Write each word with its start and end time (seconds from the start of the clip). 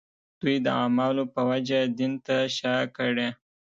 دوی 0.41 0.55
د 0.65 0.67
اعمالو 0.81 1.23
په 1.33 1.41
وجه 1.49 1.79
دین 1.99 2.13
ته 2.25 2.37
شا 2.57 2.75
کړي. 2.97 3.27